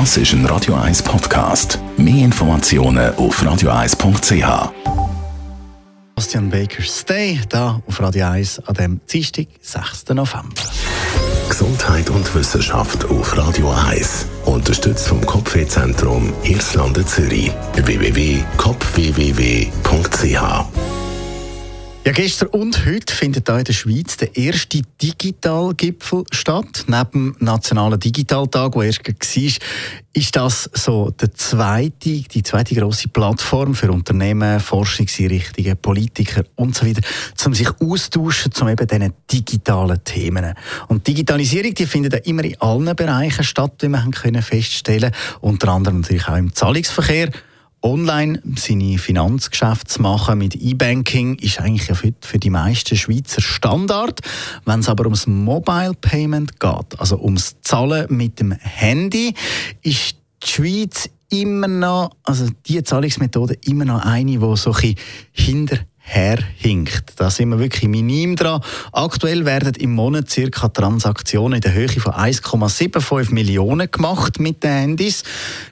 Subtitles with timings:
[0.00, 1.78] Das ist ein Radio 1 Podcast.
[1.96, 4.72] Mehr Informationen auf radio1.ch.
[6.16, 10.08] Bastian Baker's Stay, da auf Radio 1 an dem Dienstag, 6.
[10.08, 10.48] November.
[11.48, 14.26] Gesundheit und Wissenschaft auf Radio 1.
[14.46, 17.52] Unterstützt vom Kopfwehzentrum Irlande Zürich.
[17.74, 20.73] www.kopfwww.ch
[22.06, 26.84] ja, gestern und heute findet hier in der Schweiz der erste Digitalgipfel statt.
[26.86, 29.66] Neben dem Nationalen Digitaltag, der erst war,
[30.12, 36.84] ist das so der zweite, die zweite grosse Plattform für Unternehmen, Forschungseinrichtungen, Politiker und so
[36.86, 37.00] weiter,
[37.46, 40.52] um sich austauschen, um eben diesen digitalen Themen.
[40.88, 46.02] Und Digitalisierung, die findet immer in allen Bereichen statt, wie wir können feststellen Unter anderem
[46.02, 47.30] natürlich auch im Zahlungsverkehr
[47.84, 54.20] online seine Finanzgeschäfte zu machen mit E-Banking ist eigentlich für, die meisten Schweizer Standard.
[54.64, 59.34] Wenn es aber ums Mobile Payment geht, also ums Zahlen mit dem Handy,
[59.82, 64.94] ist die Schweiz immer noch, also die Zahlungsmethode immer noch eine, die so ein
[65.32, 67.14] hinter herhinkt.
[67.16, 68.60] Da sind wir wirklich minim dran.
[68.92, 74.70] Aktuell werden im Monat circa Transaktionen in der Höhe von 1,75 Millionen gemacht mit den
[74.70, 75.24] Handys.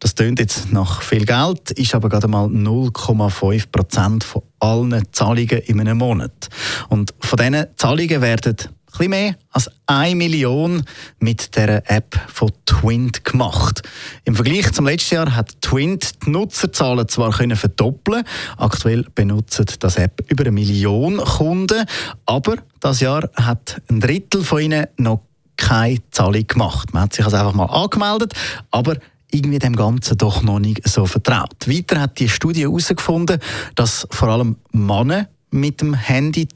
[0.00, 5.58] Das tönt jetzt nach viel Geld, ist aber gerade mal 0,5 Prozent von allen Zahlungen
[5.66, 6.48] in einem Monat.
[6.88, 8.56] Und von diesen Zahlungen werden
[8.98, 10.82] bisschen mehr als 1 Million
[11.18, 13.82] mit der App von Twint gemacht.
[14.24, 18.24] Im Vergleich zum letzten Jahr hat Twint die Nutzerzahlen zwar können verdoppeln,
[18.56, 21.84] aktuell benutzen das App über eine Million Kunden,
[22.26, 25.20] aber das Jahr hat ein Drittel von ihnen noch
[25.56, 26.92] keine Zahlung gemacht.
[26.92, 28.34] Man hat sich also einfach mal angemeldet,
[28.70, 28.96] aber
[29.30, 31.66] irgendwie dem Ganzen doch noch nicht so vertraut.
[31.66, 33.40] Weiter hat die Studie herausgefunden,
[33.74, 36.46] dass vor allem Männer mit dem Handy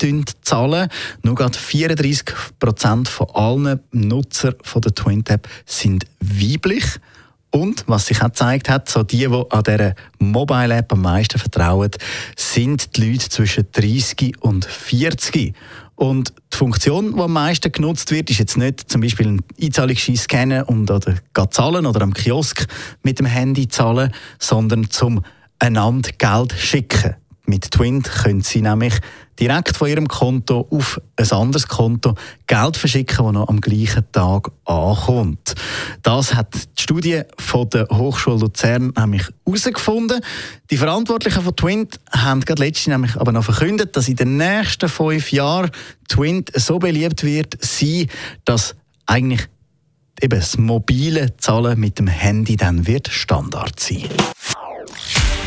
[0.42, 0.88] zahlen.
[1.22, 2.24] Nur gerade 34
[2.58, 6.84] Prozent von allen Nutzer von der Twin-App sind weiblich.
[7.50, 11.90] Und was sich auch gezeigt hat, so die, die an dieser Mobile-App am meisten vertrauen,
[12.36, 15.54] sind die Leute zwischen 30 und 40.
[15.94, 20.16] Und die Funktion, die am meisten genutzt wird, ist jetzt nicht zum Beispiel ein Einzahlungsschein
[20.16, 21.14] scannen und oder
[21.50, 22.66] zahlen oder am Kiosk
[23.02, 25.24] mit dem Handy zahlen, sondern zum
[25.58, 27.16] einander Geld schicken.
[27.48, 28.92] Mit Twint können Sie nämlich
[29.40, 32.14] direkt von Ihrem Konto auf ein anderes Konto
[32.46, 35.54] Geld verschicken, das noch am gleichen Tag ankommt.
[36.02, 40.20] Das hat die Studie von der Hochschule Luzern nämlich herausgefunden.
[40.70, 44.90] Die Verantwortlichen von Twint haben gerade letztens nämlich aber noch verkündet, dass in den nächsten
[44.90, 45.70] fünf Jahren
[46.06, 48.08] Twint so beliebt wird sein,
[48.44, 48.74] dass
[49.06, 49.48] eigentlich
[50.20, 54.04] eben das mobile Zahlen mit dem Handy dann wird Standard sein.